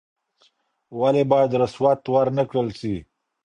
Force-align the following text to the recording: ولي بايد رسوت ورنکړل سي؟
ولي 0.99 1.23
بايد 1.31 1.51
رسوت 1.61 2.01
ورنکړل 2.13 2.67
سي؟ 2.79 2.95